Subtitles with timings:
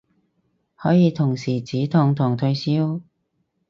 [0.75, 3.01] 可以同時止痛同退燒